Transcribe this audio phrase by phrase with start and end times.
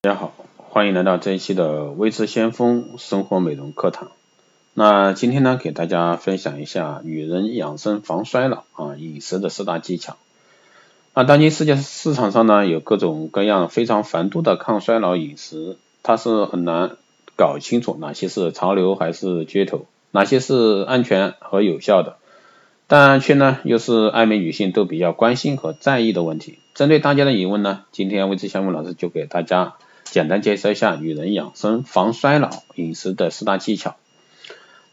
[0.00, 4.12] 大家好，欢迎来到这一期的微知先锋生活美容课堂。
[4.72, 10.16] 那今天呢，给大家分享一下女人养生防衰老啊饮食的四大技巧。
[11.14, 16.96] 那当今世界市场上呢，有各种各样非常繁多的抗衰老饮食，它是很难
[17.34, 22.18] 搞清楚哪些是潮流还是噱头，哪些是安全和有效的，
[22.86, 26.60] 但却呢又是爱美女性都比较关心和在意的问题。
[26.74, 29.74] 针对大家的疑问呢，今天微知先锋老师就给大家。
[30.10, 33.96] 简单介绍一下女人养生防衰老饮食的四大技巧。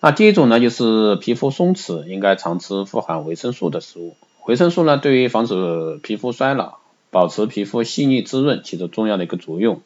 [0.02, 4.16] 那第一种呢，就是皮肤松弛，应该常吃富含维生素的食物。
[4.46, 6.78] 维生素呢，对于防止皮肤衰老、
[7.10, 9.82] 保持皮肤细腻滋润起着重要的一个作用。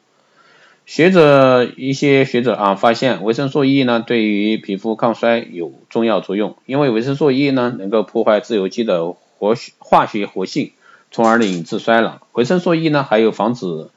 [0.84, 10.72] 学者一些学者啊发现，维生素 E 呢，对于皮肤抗衰有重要作用，因为维生素 E 呢，能够破坏自由基的活化学活性，
[11.12, 12.18] 从而呢引致衰老。
[12.32, 13.88] 维生素 E 呢，还有防止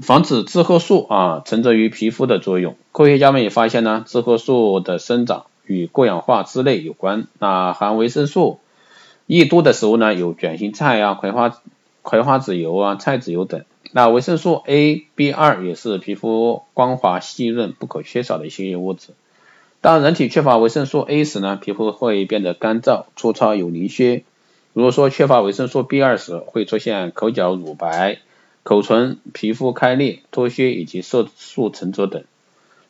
[0.00, 2.76] 防止致褐素啊沉着于皮肤的作用。
[2.92, 7.26] 科学家们也发现呢，致褐素的生长与过氧化脂类有关。
[7.38, 8.60] 那含维生素
[9.26, 11.60] E 多的食物呢，有卷心菜啊、葵花
[12.02, 13.64] 葵花籽油啊、菜籽油等。
[13.92, 19.08] 那维生素 A、B 二也是皮肤光滑细润不可缺少的一些物质。
[19.80, 24.24] 当人体缺乏维生素 A 时呢，皮肤会变得干燥、粗糙有鳞屑。
[24.72, 28.18] 如果说缺乏维生素 B 二时，会出现口角乳白。
[28.68, 32.22] 口唇、皮肤开裂、脱屑以及色素沉着等。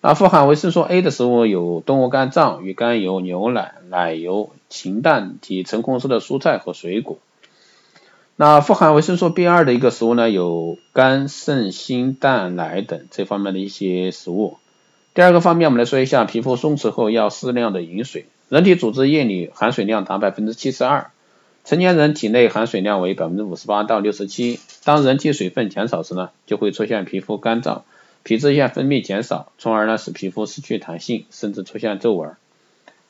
[0.01, 7.19] 那富含维生素 A 的食物有动物肝脏、鱼肝油、牛奶、奶油、禽蛋及橙红色的蔬菜和水果。
[8.35, 14.57] 那富含维生素 B 二的一个食物呢，有肝、肾、心、蛋、奶等这方面的一些食物。
[15.15, 18.27] 第二个方面，我们来说一下皮肤松弛后要适量的饮水。
[18.49, 21.13] 人体组织液里含水量达百分之七十二。
[21.69, 27.83] 成年人体内含水量为百分之五十八到六十七，当人体水分减少时呢，就会出现皮肤干燥、
[28.23, 32.37] 皮脂腺分泌减少，从而呢使皮肤失去弹性，甚至出现皱纹。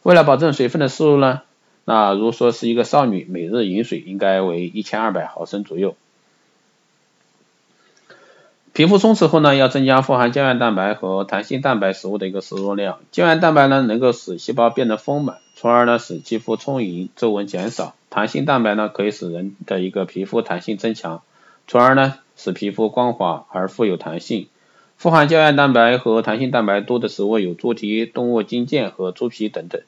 [0.03, 1.43] 为了保证水分的摄入呢，
[1.85, 5.95] 那如说是一个少女，每日饮水应该为一千二百毫升左右。
[8.73, 12.99] 皮肤松弛后呢，要增加富含胶原蛋白和弹性蛋白食物的一个摄入量。
[13.13, 17.97] 胶原蛋白呢，能够使细胞变得丰满，从而呢使肌肤充盈，皱纹减少。
[18.11, 21.23] 弹性蛋白呢，可以使人的一个皮肤弹性增强，
[21.67, 24.47] 从而呢使皮肤光滑而富有弹性。
[24.99, 29.83] 富含胶原蛋白和弹性蛋白多的食物有猪蹄、动物筋腱和猪皮等等。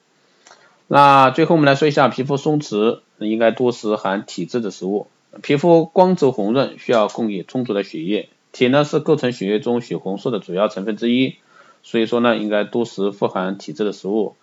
[0.89, 5.07] 那最后我们来说一下皮肤松弛，应该多食含体质的食物。
[5.41, 8.29] 皮肤光泽红润，需要供给充足的血液。
[8.51, 11.37] 铁呢是构成血液中血红素的主要成分之一，
[11.85, 14.35] 所以说呢应该多食富含铁质的食物，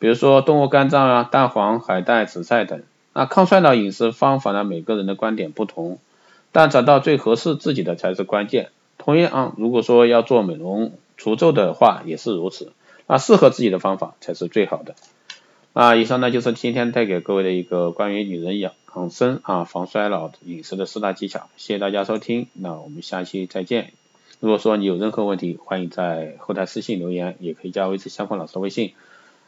[0.00, 2.82] 比如说动物肝脏啊、蛋黄、海带、紫菜等。
[3.12, 5.98] 那抗衰老饮食方法呢，每个人的观点不同，
[6.50, 8.70] 但找到最合适自己的才是关键。
[8.98, 12.72] 同样啊，如果说要做美容除皱的话也是如此，
[13.06, 14.94] 那适合自己的方法才是最好的。
[15.72, 23.92] 那以上呢就是今天带给各位的一个关于女人养养生啊防衰老饮食的四大技巧，谢谢大家收听，那我们下期再见。
[24.40, 28.94] 如果说你有任何问题，欢迎在后台私信留言，也可以加微信相关老师的微信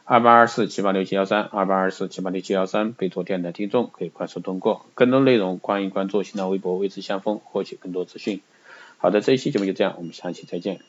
[0.05, 4.85] 二八二四七八六七幺三二八二四七八六七幺三，备注电台听众可以快速通过。
[4.95, 8.41] 更多内容欢迎关注新浪微博微知相锋获取更多资讯。
[8.97, 10.81] 好的，这一期节目就这样，我们下期再见。